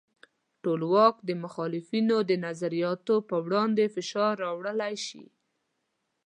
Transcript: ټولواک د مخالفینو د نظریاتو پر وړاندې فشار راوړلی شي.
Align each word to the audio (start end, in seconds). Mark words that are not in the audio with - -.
ټولواک 0.63 1.15
د 1.27 1.29
مخالفینو 1.43 2.17
د 2.29 2.31
نظریاتو 2.45 3.15
پر 3.29 3.39
وړاندې 3.45 3.85
فشار 3.95 4.33
راوړلی 4.45 4.95
شي. 5.05 5.25